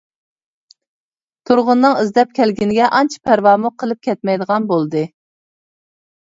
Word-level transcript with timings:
تۇرغۇننىڭ 1.49 1.97
ئىزدەپ 2.03 2.31
كەلگىنىگە 2.39 2.87
ئانچە 3.01 3.21
پەرۋامۇ 3.31 3.73
قىلىپ 3.83 4.03
كەتمەيدىغان 4.09 4.67
بولدى. 4.73 5.05